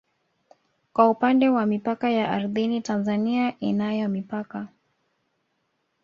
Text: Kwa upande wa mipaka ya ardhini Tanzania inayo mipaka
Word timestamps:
Kwa 0.93 1.09
upande 1.09 1.49
wa 1.49 1.65
mipaka 1.65 2.09
ya 2.09 2.31
ardhini 2.31 2.81
Tanzania 2.81 3.59
inayo 3.59 4.09
mipaka 4.09 4.67